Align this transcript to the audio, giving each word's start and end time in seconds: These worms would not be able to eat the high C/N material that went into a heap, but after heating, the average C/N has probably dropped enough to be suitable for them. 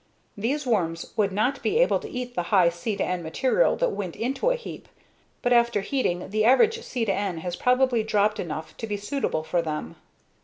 These 0.35 0.65
worms 0.65 1.13
would 1.15 1.31
not 1.31 1.61
be 1.61 1.77
able 1.79 1.99
to 1.99 2.09
eat 2.09 2.33
the 2.33 2.41
high 2.49 2.69
C/N 2.69 3.21
material 3.21 3.75
that 3.75 3.91
went 3.91 4.15
into 4.15 4.49
a 4.49 4.55
heap, 4.55 4.87
but 5.43 5.53
after 5.53 5.81
heating, 5.81 6.31
the 6.31 6.43
average 6.43 6.81
C/N 6.81 7.37
has 7.37 7.55
probably 7.55 8.01
dropped 8.01 8.39
enough 8.39 8.75
to 8.77 8.87
be 8.87 8.97
suitable 8.97 9.43
for 9.43 9.61
them. 9.61 9.95